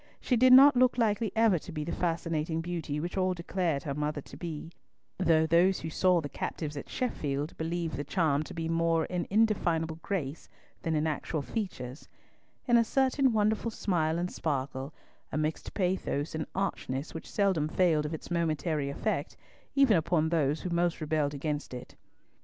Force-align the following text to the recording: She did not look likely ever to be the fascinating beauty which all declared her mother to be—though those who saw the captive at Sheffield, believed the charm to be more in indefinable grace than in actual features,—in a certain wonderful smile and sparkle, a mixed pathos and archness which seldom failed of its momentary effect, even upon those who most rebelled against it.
She 0.19 0.35
did 0.35 0.51
not 0.51 0.75
look 0.75 0.97
likely 0.97 1.31
ever 1.35 1.59
to 1.59 1.71
be 1.71 1.83
the 1.83 1.91
fascinating 1.91 2.59
beauty 2.59 2.99
which 2.99 3.17
all 3.17 3.35
declared 3.35 3.83
her 3.83 3.93
mother 3.93 4.19
to 4.21 4.35
be—though 4.35 5.45
those 5.45 5.81
who 5.81 5.91
saw 5.91 6.19
the 6.21 6.27
captive 6.27 6.75
at 6.75 6.89
Sheffield, 6.89 7.55
believed 7.55 7.97
the 7.97 8.03
charm 8.03 8.41
to 8.45 8.55
be 8.55 8.67
more 8.67 9.05
in 9.05 9.27
indefinable 9.29 9.99
grace 10.01 10.49
than 10.81 10.95
in 10.95 11.05
actual 11.05 11.43
features,—in 11.43 12.77
a 12.77 12.83
certain 12.83 13.31
wonderful 13.31 13.69
smile 13.69 14.17
and 14.17 14.31
sparkle, 14.31 14.91
a 15.31 15.37
mixed 15.37 15.75
pathos 15.75 16.33
and 16.33 16.47
archness 16.55 17.13
which 17.13 17.29
seldom 17.29 17.67
failed 17.67 18.07
of 18.07 18.13
its 18.15 18.31
momentary 18.31 18.89
effect, 18.89 19.37
even 19.75 19.95
upon 19.97 20.29
those 20.29 20.61
who 20.61 20.71
most 20.71 20.99
rebelled 20.99 21.35
against 21.35 21.75
it. 21.75 21.93